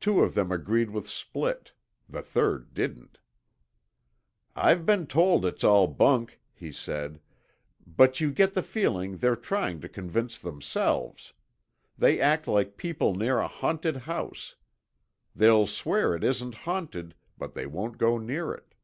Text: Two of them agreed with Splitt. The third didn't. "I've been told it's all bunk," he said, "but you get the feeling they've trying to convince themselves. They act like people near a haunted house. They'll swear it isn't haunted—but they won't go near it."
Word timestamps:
Two 0.00 0.22
of 0.22 0.34
them 0.34 0.50
agreed 0.50 0.90
with 0.90 1.06
Splitt. 1.06 1.70
The 2.08 2.22
third 2.22 2.74
didn't. 2.74 3.20
"I've 4.56 4.84
been 4.84 5.06
told 5.06 5.46
it's 5.46 5.62
all 5.62 5.86
bunk," 5.86 6.40
he 6.52 6.72
said, 6.72 7.20
"but 7.86 8.18
you 8.18 8.32
get 8.32 8.54
the 8.54 8.64
feeling 8.64 9.18
they've 9.18 9.40
trying 9.40 9.80
to 9.82 9.88
convince 9.88 10.40
themselves. 10.40 11.34
They 11.96 12.18
act 12.18 12.48
like 12.48 12.76
people 12.78 13.14
near 13.14 13.38
a 13.38 13.46
haunted 13.46 13.96
house. 13.96 14.56
They'll 15.36 15.68
swear 15.68 16.16
it 16.16 16.24
isn't 16.24 16.56
haunted—but 16.66 17.54
they 17.54 17.66
won't 17.66 17.96
go 17.96 18.18
near 18.18 18.52
it." 18.52 18.74